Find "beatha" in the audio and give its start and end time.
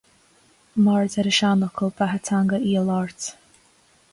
1.99-2.23